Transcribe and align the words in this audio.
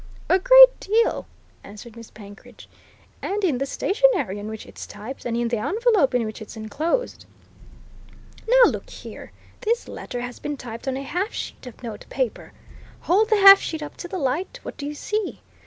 "A 0.29 0.39
great 0.39 0.79
deal!" 0.79 1.27
answered 1.63 1.95
Miss 1.95 2.09
Penkridge. 2.09 2.67
"And 3.21 3.43
in 3.43 3.59
the 3.59 3.67
stationery 3.67 4.39
on 4.39 4.47
which 4.47 4.65
it's 4.65 4.87
typed, 4.87 5.25
and 5.25 5.37
in 5.37 5.49
the 5.49 5.59
envelope 5.59 6.15
in 6.15 6.25
which 6.25 6.41
it's 6.41 6.57
inclosed. 6.57 7.25
Now 8.49 8.71
look 8.71 8.89
here: 8.89 9.31
This 9.59 9.87
letter 9.87 10.21
has 10.21 10.39
been 10.39 10.57
typed 10.57 10.87
on 10.87 10.97
a 10.97 11.03
half 11.03 11.33
sheet 11.33 11.67
of 11.67 11.83
notepaper. 11.83 12.51
Hold 13.01 13.29
the 13.29 13.41
half 13.41 13.61
sheet 13.61 13.83
up 13.83 13.95
to 13.97 14.07
the 14.07 14.17
light 14.17 14.59
what 14.63 14.75
do 14.75 14.87
you 14.87 14.95
see? 14.95 15.41